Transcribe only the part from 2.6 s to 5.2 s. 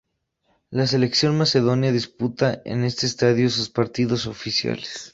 en este estadio sus partidos oficiales.